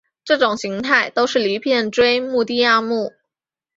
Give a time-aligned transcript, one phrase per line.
[0.25, 3.11] 这种形态都是离片锥目的亚目。